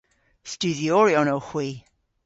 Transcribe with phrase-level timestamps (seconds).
[0.51, 1.67] Studhyoryon owgh hwi.